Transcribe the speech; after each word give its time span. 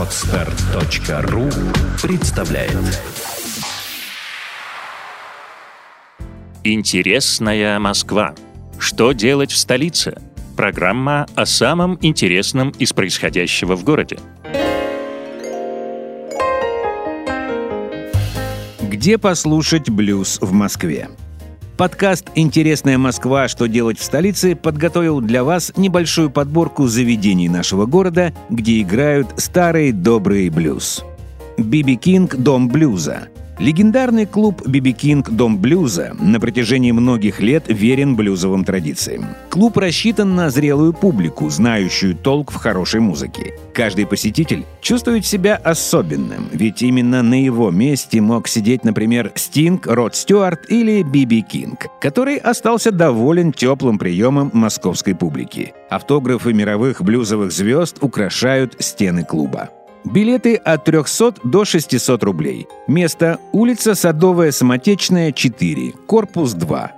Отстар.ру 0.00 1.50
представляет 2.00 2.72
Интересная 6.64 7.78
Москва. 7.78 8.34
Что 8.78 9.12
делать 9.12 9.52
в 9.52 9.58
столице? 9.58 10.18
Программа 10.56 11.26
о 11.34 11.44
самом 11.44 11.98
интересном 12.00 12.70
из 12.70 12.94
происходящего 12.94 13.76
в 13.76 13.84
городе. 13.84 14.18
Где 18.80 19.18
послушать 19.18 19.90
блюз 19.90 20.38
в 20.40 20.50
Москве? 20.52 21.10
Подкаст 21.80 22.26
«Интересная 22.34 22.98
Москва. 22.98 23.48
Что 23.48 23.64
делать 23.64 23.98
в 23.98 24.04
столице» 24.04 24.54
подготовил 24.54 25.22
для 25.22 25.44
вас 25.44 25.72
небольшую 25.78 26.28
подборку 26.28 26.86
заведений 26.86 27.48
нашего 27.48 27.86
города, 27.86 28.34
где 28.50 28.82
играют 28.82 29.28
старый 29.38 29.90
добрый 29.92 30.50
блюз. 30.50 31.02
Би 31.56 31.96
Би 31.96 32.34
Кинг – 32.34 32.36
дом 32.36 32.68
блюза– 32.68 33.28
Легендарный 33.60 34.24
клуб 34.24 34.66
«Би 34.66 34.85
Би 34.85 34.94
Кинг. 34.94 35.28
Дом 35.28 35.58
блюза» 35.58 36.16
на 36.18 36.40
протяжении 36.40 36.92
многих 36.92 37.40
лет 37.40 37.64
верен 37.68 38.16
блюзовым 38.16 38.64
традициям. 38.64 39.26
Клуб 39.50 39.76
рассчитан 39.76 40.34
на 40.34 40.48
зрелую 40.48 40.94
публику, 40.94 41.50
знающую 41.50 42.16
толк 42.16 42.52
в 42.52 42.54
хорошей 42.54 43.00
музыке. 43.00 43.52
Каждый 43.74 44.06
посетитель 44.06 44.64
чувствует 44.80 45.26
себя 45.26 45.56
особенным, 45.56 46.48
ведь 46.52 46.80
именно 46.80 47.22
на 47.22 47.44
его 47.44 47.70
месте 47.70 48.22
мог 48.22 48.48
сидеть, 48.48 48.82
например, 48.82 49.30
Стинг, 49.34 49.86
Род 49.86 50.16
Стюарт 50.16 50.70
или 50.70 51.02
Би 51.02 51.22
Би 51.22 51.42
Кинг, 51.42 51.88
который 52.00 52.38
остался 52.38 52.90
доволен 52.90 53.52
теплым 53.52 53.98
приемом 53.98 54.50
московской 54.54 55.14
публики. 55.14 55.74
Автографы 55.90 56.54
мировых 56.54 57.02
блюзовых 57.02 57.52
звезд 57.52 57.98
украшают 58.00 58.76
стены 58.78 59.22
клуба. 59.22 59.68
Билеты 60.04 60.56
от 60.56 60.84
300 60.84 61.34
до 61.44 61.64
600 61.64 62.24
рублей. 62.24 62.66
Место– 62.86 63.38
улица 63.52 63.94
Садовая 63.94 64.50
Самотечная, 64.50 65.30
4, 65.32 65.92
корпус 66.06 66.52
2. 66.54 66.92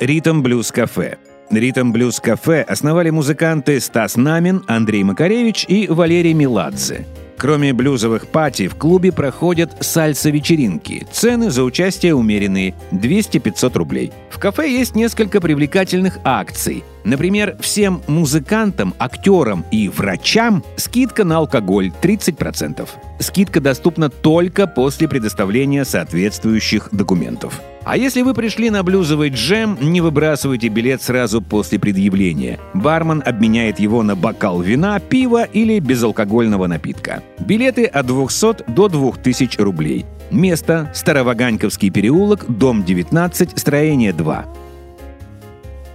Ритм 0.00 0.42
Блюз 0.42 0.70
Кафе. 0.70 1.16
Ритм 1.50 1.92
Блюз 1.92 2.20
Кафе 2.20 2.60
основали 2.62 3.08
музыканты 3.10 3.80
Стас 3.80 4.16
Намин, 4.16 4.62
Андрей 4.66 5.02
Макаревич 5.04 5.64
и 5.68 5.88
Валерий 5.88 6.34
Меладзе. 6.34 7.06
Кроме 7.38 7.72
блюзовых 7.72 8.26
пати, 8.26 8.66
в 8.66 8.74
клубе 8.74 9.12
проходят 9.12 9.70
сальса-вечеринки. 9.80 11.06
Цены 11.12 11.50
за 11.50 11.62
участие 11.62 12.14
умеренные– 12.14 12.74
200-500 12.90 13.78
рублей. 13.78 14.12
В 14.28 14.38
кафе 14.38 14.68
есть 14.70 14.96
несколько 14.96 15.40
привлекательных 15.40 16.18
акций. 16.24 16.82
Например, 17.08 17.56
всем 17.58 18.02
музыкантам, 18.06 18.92
актерам 18.98 19.64
и 19.70 19.88
врачам 19.88 20.62
скидка 20.76 21.24
на 21.24 21.38
алкоголь 21.38 21.90
30%. 22.02 22.86
Скидка 23.18 23.62
доступна 23.62 24.10
только 24.10 24.66
после 24.66 25.08
предоставления 25.08 25.86
соответствующих 25.86 26.90
документов. 26.92 27.62
А 27.84 27.96
если 27.96 28.20
вы 28.20 28.34
пришли 28.34 28.68
на 28.68 28.82
блюзовый 28.82 29.30
джем, 29.30 29.78
не 29.80 30.02
выбрасывайте 30.02 30.68
билет 30.68 31.00
сразу 31.00 31.40
после 31.40 31.78
предъявления. 31.78 32.60
Бармен 32.74 33.22
обменяет 33.24 33.80
его 33.80 34.02
на 34.02 34.14
бокал 34.14 34.60
вина, 34.60 35.00
пива 35.00 35.44
или 35.44 35.78
безалкогольного 35.78 36.66
напитка. 36.66 37.22
Билеты 37.38 37.86
от 37.86 38.04
200 38.04 38.70
до 38.70 38.88
2000 38.88 39.58
рублей. 39.62 40.04
Место– 40.30 40.92
Староваганьковский 40.94 41.88
переулок, 41.88 42.44
дом 42.48 42.84
19, 42.84 43.58
строение 43.58 44.12
2. 44.12 44.44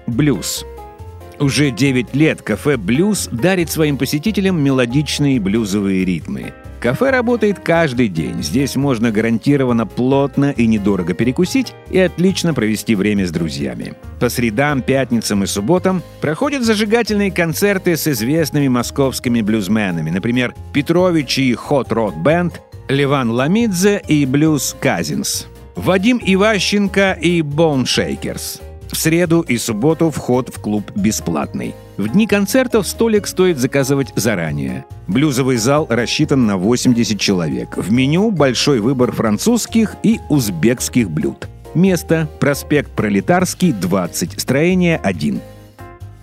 Блюз. 0.08 0.66
Уже 1.44 1.72
9 1.72 2.16
лет 2.16 2.41
кафе 2.41 2.77
«Блюз» 2.77 3.27
дарит 3.30 3.69
своим 3.69 3.97
посетителям 3.97 4.63
мелодичные 4.63 5.41
блюзовые 5.41 6.05
ритмы– 6.05 6.53
Кафе 6.80 7.11
работает 7.11 7.59
каждый 7.59 8.09
день. 8.09 8.44
Здесь 8.44 8.75
можно 8.75 9.09
гарантированно 9.09 9.85
плотно 9.85 10.52
и 10.52 10.67
недорого 10.67 11.13
перекусить 11.13 11.73
и 11.90 11.97
отлично 11.97 12.53
провести 12.53 12.94
время 12.95 13.25
с 13.25 13.31
друзьями. 13.31 13.94
По 14.19 14.28
средам, 14.28 14.81
пятницам 14.81 15.44
и 15.44 15.45
субботам 15.45 16.01
проходят 16.19 16.63
зажигательные 16.63 17.31
концерты 17.31 17.95
с 17.95 18.06
известными 18.06 18.68
московскими 18.68 19.41
блюзменами, 19.41 20.09
например, 20.09 20.53
Петрович 20.73 21.39
и 21.39 21.53
Hot 21.53 21.88
Rod 21.88 22.22
Band, 22.22 22.56
Леван 22.89 23.31
Ламидзе 23.31 24.01
и 24.06 24.25
Блюз 24.25 24.75
Казинс, 24.78 25.47
Вадим 25.78 26.19
Иващенко 26.22 27.13
и 27.13 27.39
Bone 27.39 27.84
Shakers– 27.85 28.62
в 28.94 28.98
среду 28.98 29.42
и 29.42 29.58
субботу 29.58 30.09
вход 30.09 30.50
в 30.54 30.59
клуб 30.62 30.92
бесплатный. 30.96 31.76
В 31.98 32.08
дни 32.09 32.28
концертов 32.28 32.88
столик 32.88 33.28
стоит 33.28 33.58
заказывать 33.58 34.14
заранее. 34.16 34.86
Блюзовый 35.08 35.58
зал 35.58 35.88
рассчитан 35.90 36.46
на 36.46 36.58
80 36.58 37.20
человек. 37.20 37.78
В 37.78 37.92
меню 37.92 38.31
большой 38.31 38.80
выбор 38.80 39.12
французских 39.12 39.96
и 40.04 40.20
узбекских 40.30 41.09
блюд. 41.09 41.48
Место– 41.76 42.30
проспект 42.40 42.92
Пролетарский, 42.92 43.72
20, 43.72 44.40
строение 44.40 44.98
1. 44.98 45.42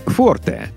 Форте. 0.06 0.68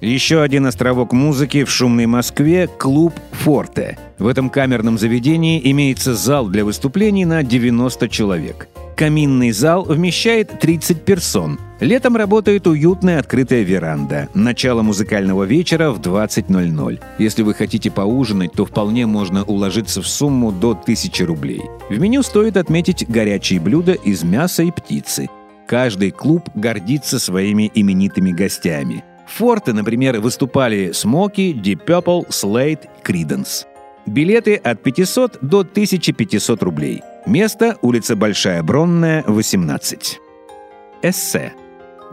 Еще 0.00 0.42
один 0.42 0.66
островок 0.66 1.12
музыки 1.12 1.64
в 1.64 1.70
шумной 1.70 2.06
Москве– 2.06 2.68
клуб 2.78 3.14
«Форте». 3.32 3.98
В 4.18 4.26
этом 4.26 4.50
камерном 4.50 4.98
заведении 4.98 5.60
имеется 5.70 6.14
зал 6.14 6.48
для 6.48 6.64
выступлений 6.64 7.24
на 7.24 7.42
90 7.42 8.08
человек– 8.08 8.68
Каминный 8.96 9.50
зал 9.50 9.84
вмещает 9.84 10.58
30 10.58 11.04
персон. 11.04 11.60
Летом 11.80 12.16
работает 12.16 12.66
уютная 12.66 13.18
открытая 13.18 13.62
веранда. 13.62 14.30
Начало 14.32 14.80
музыкального 14.80 15.44
вечера 15.44 15.90
в 15.90 16.00
20.00. 16.00 17.02
Если 17.18 17.42
вы 17.42 17.52
хотите 17.52 17.90
поужинать, 17.90 18.52
то 18.52 18.64
вполне 18.64 19.04
можно 19.04 19.44
уложиться 19.44 20.00
в 20.00 20.08
сумму 20.08 20.50
до 20.50 20.70
1000 20.70 21.26
рублей. 21.26 21.60
В 21.90 21.98
меню 21.98 22.22
стоит 22.22 22.56
отметить 22.56 23.06
горячие 23.06 23.60
блюда 23.60 23.92
из 23.92 24.24
мяса 24.24 24.62
и 24.62 24.70
птицы. 24.70 25.28
Каждый 25.66 26.10
клуб 26.10 26.48
гордится 26.54 27.18
своими 27.18 27.70
именитыми 27.74 28.32
гостями. 28.32 29.04
Форты, 29.26 29.74
например, 29.74 30.20
выступали 30.20 30.92
Смоки, 30.92 31.52
Deep 31.52 31.84
Purple, 31.84 32.28
Slade, 32.28 32.88
Creedence. 33.04 33.66
Билеты 34.06 34.54
от 34.54 34.82
500 34.82 35.40
до 35.42 35.58
1500 35.60 36.62
рублей– 36.62 37.02
Место– 37.26 37.76
улица 37.82 38.14
Большая 38.14 38.62
Бронная, 38.62 39.24
18. 39.26 40.20
Эссе. 41.02 41.52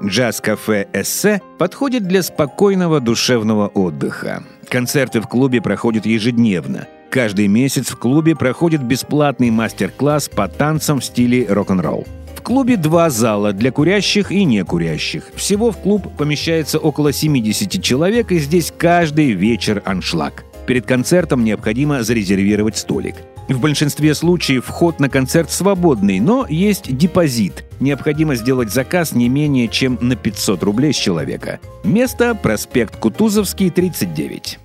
Джаз-кафе 0.03 0.87
«Эссе» 0.91 1.39
подходит 1.59 2.07
для 2.07 2.23
спокойного 2.23 2.99
душевного 2.99 3.67
отдыха. 3.67 4.43
Концерты 4.67 5.21
в 5.21 5.27
клубе 5.27 5.61
проходят 5.61 6.07
ежедневно. 6.07 6.87
Каждый 7.11 7.47
месяц 7.47 7.91
в 7.91 7.97
клубе 7.97 8.35
проходит 8.35 8.81
бесплатный 8.81 9.51
мастер-класс 9.51 10.29
по 10.29 10.47
танцам 10.47 10.99
в 10.99 11.05
стиле 11.05 11.45
рок-н-ролл. 11.47 12.07
В 12.35 12.41
клубе 12.41 12.75
два 12.75 13.11
зала 13.11 13.53
для 13.53 13.71
курящих 13.71 14.31
и 14.31 14.43
некурящих. 14.45 15.31
Всего 15.35 15.71
в 15.71 15.77
клуб 15.77 16.11
помещается 16.17 16.79
около 16.79 17.13
70 17.13 17.83
человек, 17.83 18.31
и 18.31 18.39
здесь 18.39 18.73
каждый 18.75 19.33
вечер 19.33 19.83
аншлаг. 19.85 20.43
Перед 20.65 20.87
концертом 20.87 21.43
необходимо 21.43 22.01
зарезервировать 22.01 22.77
столик– 22.77 23.17
в 23.49 23.59
большинстве 23.59 24.15
случаев 24.15 24.65
вход 24.65 24.99
на 24.99 25.09
концерт 25.09 25.51
свободный, 25.51 26.19
но 26.19 26.45
есть 26.47 26.95
депозит. 26.95 27.65
Необходимо 27.79 28.35
сделать 28.35 28.71
заказ 28.71 29.13
не 29.13 29.29
менее 29.29 29.67
чем 29.67 29.97
на 30.01 30.15
500 30.15 30.63
рублей 30.63 30.93
с 30.93 30.97
человека. 30.97 31.59
Место– 31.83 32.35
проспект 32.41 32.97
Кутузовский, 32.97 33.69
39. 33.69 34.59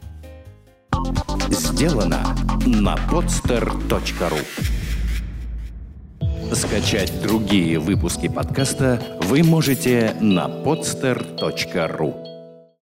Сделано 1.51 2.37
на 2.67 2.97
podster.ru 3.11 4.39
Скачать 6.53 7.13
другие 7.23 7.79
выпуски 7.79 8.29
подкаста 8.29 9.03
вы 9.23 9.43
можете 9.43 10.15
на 10.21 10.47
podster.ru 10.47 12.28